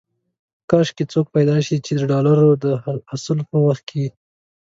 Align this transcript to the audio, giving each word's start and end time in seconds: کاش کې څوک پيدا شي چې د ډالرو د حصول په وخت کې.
کاش 0.69 0.87
کې 0.95 1.03
څوک 1.11 1.25
پيدا 1.35 1.57
شي 1.65 1.75
چې 1.85 1.91
د 1.95 2.01
ډالرو 2.11 2.49
د 2.63 2.65
حصول 3.09 3.39
په 3.49 3.57
وخت 3.65 3.83
کې. 3.89 4.05